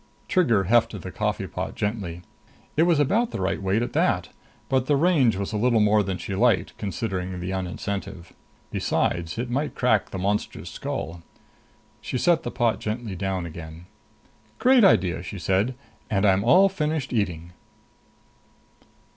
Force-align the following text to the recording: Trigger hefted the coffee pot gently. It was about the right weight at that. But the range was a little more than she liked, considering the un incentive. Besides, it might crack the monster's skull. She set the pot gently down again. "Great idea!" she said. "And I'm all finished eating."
Trigger 0.27 0.63
hefted 0.63 1.03
the 1.03 1.11
coffee 1.11 1.45
pot 1.45 1.75
gently. 1.75 2.23
It 2.75 2.87
was 2.89 2.99
about 2.99 3.29
the 3.29 3.39
right 3.39 3.61
weight 3.61 3.83
at 3.83 3.93
that. 3.93 4.29
But 4.67 4.87
the 4.87 4.95
range 4.95 5.35
was 5.35 5.53
a 5.53 5.57
little 5.57 5.79
more 5.79 6.01
than 6.01 6.17
she 6.17 6.33
liked, 6.33 6.75
considering 6.79 7.39
the 7.39 7.53
un 7.53 7.67
incentive. 7.67 8.33
Besides, 8.71 9.37
it 9.37 9.51
might 9.51 9.75
crack 9.75 10.09
the 10.09 10.17
monster's 10.17 10.71
skull. 10.71 11.21
She 12.01 12.17
set 12.17 12.41
the 12.41 12.49
pot 12.49 12.79
gently 12.79 13.15
down 13.15 13.45
again. 13.45 13.85
"Great 14.57 14.83
idea!" 14.83 15.21
she 15.21 15.37
said. 15.37 15.75
"And 16.09 16.25
I'm 16.25 16.43
all 16.43 16.67
finished 16.67 17.13
eating." 17.13 17.53